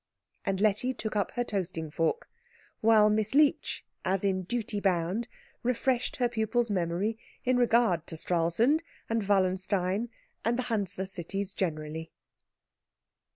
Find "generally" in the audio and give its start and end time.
11.53-12.11